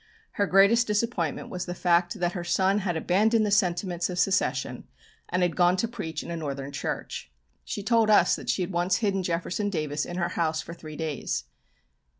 [0.31, 4.85] Her greatest disappointment was the fact that her son had abandoned the sentiments of Secession
[5.29, 7.29] and had gone to preach in a Northern church.
[7.63, 10.95] She told us that she had once hidden Jefferson Davis in her house for three
[10.95, 11.43] days.